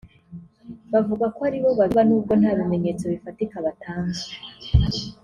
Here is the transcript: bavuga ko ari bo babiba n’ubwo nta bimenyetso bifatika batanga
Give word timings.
bavuga 0.91 1.25
ko 1.35 1.39
ari 1.47 1.57
bo 1.63 1.69
babiba 1.79 2.03
n’ubwo 2.05 2.33
nta 2.39 2.51
bimenyetso 2.57 3.03
bifatika 3.13 3.55
batanga 3.65 4.19